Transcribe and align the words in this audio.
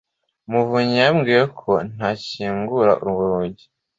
muvunyi 0.51 0.95
yambwiye 1.03 1.43
ko 1.59 1.71
ntakingura 1.95 2.91
urwo 3.03 3.21
rugi. 3.31 3.65